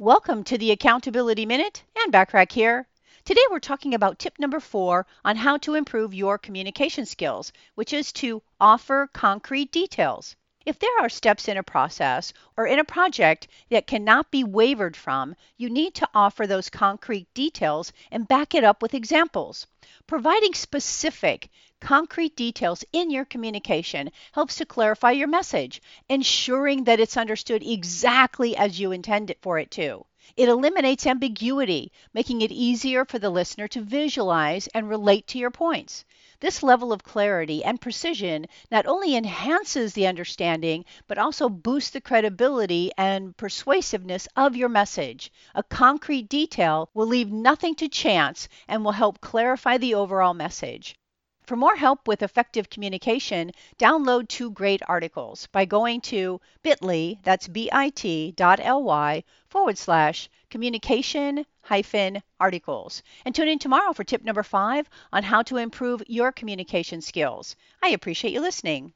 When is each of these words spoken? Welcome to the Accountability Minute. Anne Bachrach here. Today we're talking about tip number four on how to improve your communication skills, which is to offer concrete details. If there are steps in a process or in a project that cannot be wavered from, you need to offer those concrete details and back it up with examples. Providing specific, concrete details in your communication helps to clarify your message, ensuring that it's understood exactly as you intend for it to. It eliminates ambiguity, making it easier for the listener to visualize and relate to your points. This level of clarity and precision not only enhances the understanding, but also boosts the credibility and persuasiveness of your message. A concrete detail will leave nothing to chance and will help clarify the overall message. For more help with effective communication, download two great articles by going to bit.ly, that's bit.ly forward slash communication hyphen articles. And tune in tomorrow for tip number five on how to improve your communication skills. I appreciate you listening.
Welcome 0.00 0.44
to 0.44 0.56
the 0.56 0.70
Accountability 0.70 1.44
Minute. 1.44 1.82
Anne 1.94 2.10
Bachrach 2.10 2.52
here. 2.52 2.86
Today 3.26 3.42
we're 3.50 3.58
talking 3.58 3.92
about 3.92 4.18
tip 4.18 4.38
number 4.38 4.58
four 4.58 5.06
on 5.26 5.36
how 5.36 5.58
to 5.58 5.74
improve 5.74 6.14
your 6.14 6.38
communication 6.38 7.04
skills, 7.04 7.52
which 7.74 7.92
is 7.92 8.10
to 8.12 8.42
offer 8.58 9.10
concrete 9.12 9.70
details. 9.70 10.36
If 10.66 10.78
there 10.78 11.00
are 11.00 11.08
steps 11.08 11.48
in 11.48 11.56
a 11.56 11.62
process 11.62 12.34
or 12.54 12.66
in 12.66 12.78
a 12.78 12.84
project 12.84 13.48
that 13.70 13.86
cannot 13.86 14.30
be 14.30 14.44
wavered 14.44 14.94
from, 14.94 15.34
you 15.56 15.70
need 15.70 15.94
to 15.94 16.08
offer 16.14 16.46
those 16.46 16.68
concrete 16.68 17.32
details 17.32 17.94
and 18.10 18.28
back 18.28 18.54
it 18.54 18.62
up 18.62 18.82
with 18.82 18.92
examples. 18.92 19.66
Providing 20.06 20.52
specific, 20.52 21.48
concrete 21.80 22.36
details 22.36 22.84
in 22.92 23.10
your 23.10 23.24
communication 23.24 24.10
helps 24.32 24.56
to 24.56 24.66
clarify 24.66 25.12
your 25.12 25.28
message, 25.28 25.80
ensuring 26.10 26.84
that 26.84 27.00
it's 27.00 27.16
understood 27.16 27.62
exactly 27.62 28.54
as 28.54 28.78
you 28.78 28.92
intend 28.92 29.34
for 29.40 29.58
it 29.58 29.70
to. 29.70 30.04
It 30.36 30.48
eliminates 30.48 31.06
ambiguity, 31.06 31.92
making 32.14 32.42
it 32.42 32.52
easier 32.52 33.04
for 33.04 33.18
the 33.18 33.30
listener 33.30 33.68
to 33.68 33.80
visualize 33.80 34.66
and 34.68 34.88
relate 34.88 35.26
to 35.28 35.38
your 35.38 35.50
points. 35.50 36.04
This 36.40 36.62
level 36.62 36.92
of 36.92 37.02
clarity 37.02 37.64
and 37.64 37.80
precision 37.80 38.46
not 38.70 38.86
only 38.86 39.16
enhances 39.16 39.92
the 39.92 40.06
understanding, 40.06 40.84
but 41.06 41.18
also 41.18 41.48
boosts 41.48 41.90
the 41.90 42.00
credibility 42.00 42.90
and 42.96 43.36
persuasiveness 43.36 44.28
of 44.36 44.56
your 44.56 44.68
message. 44.68 45.32
A 45.54 45.62
concrete 45.62 46.28
detail 46.28 46.90
will 46.94 47.06
leave 47.06 47.32
nothing 47.32 47.74
to 47.76 47.88
chance 47.88 48.48
and 48.68 48.84
will 48.84 48.92
help 48.92 49.20
clarify 49.20 49.78
the 49.78 49.94
overall 49.94 50.34
message. 50.34 50.99
For 51.50 51.56
more 51.56 51.74
help 51.74 52.06
with 52.06 52.22
effective 52.22 52.70
communication, 52.70 53.50
download 53.76 54.28
two 54.28 54.52
great 54.52 54.82
articles 54.86 55.48
by 55.48 55.64
going 55.64 56.00
to 56.02 56.40
bit.ly, 56.62 57.18
that's 57.24 57.48
bit.ly 57.48 59.24
forward 59.48 59.76
slash 59.76 60.30
communication 60.48 61.44
hyphen 61.62 62.22
articles. 62.38 63.02
And 63.24 63.34
tune 63.34 63.48
in 63.48 63.58
tomorrow 63.58 63.92
for 63.92 64.04
tip 64.04 64.22
number 64.22 64.44
five 64.44 64.88
on 65.12 65.24
how 65.24 65.42
to 65.42 65.56
improve 65.56 66.04
your 66.06 66.30
communication 66.30 67.00
skills. 67.00 67.56
I 67.82 67.88
appreciate 67.88 68.32
you 68.32 68.40
listening. 68.40 68.92